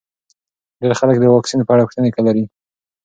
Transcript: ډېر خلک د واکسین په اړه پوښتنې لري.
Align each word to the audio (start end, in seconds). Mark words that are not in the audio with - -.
ډېر 0.81 0.93
خلک 0.99 1.17
د 1.19 1.23
واکسین 1.33 1.59
په 1.65 1.71
اړه 1.73 1.85
پوښتنې 1.87 2.09
لري. 2.27 2.43